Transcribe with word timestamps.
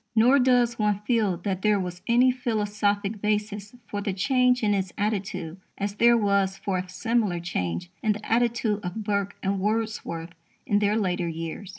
Nor 0.15 0.39
does 0.39 0.79
one 0.79 0.97
feel 1.01 1.37
that 1.37 1.61
there 1.61 1.79
was 1.79 2.01
any 2.07 2.31
philosophic 2.31 3.21
basis 3.21 3.75
for 3.87 4.01
the 4.01 4.13
change 4.13 4.63
in 4.63 4.73
his 4.73 4.91
attitude 4.97 5.59
as 5.77 5.93
there 5.93 6.17
was 6.17 6.57
for 6.57 6.79
a 6.79 6.89
similar 6.89 7.39
change 7.39 7.91
in 8.01 8.13
the 8.13 8.25
attitude 8.25 8.79
of 8.83 9.03
Burke 9.03 9.35
and 9.43 9.59
Wordsworth 9.59 10.33
in 10.65 10.79
their 10.79 10.97
later 10.97 11.27
years. 11.27 11.69